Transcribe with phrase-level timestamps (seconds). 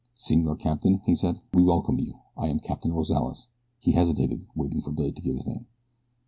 [0.15, 2.15] "Senor Captain," he said, "we welcome you.
[2.35, 3.45] I am Captain Rozales."
[3.77, 5.67] He hesitated waiting for Billy to give his name.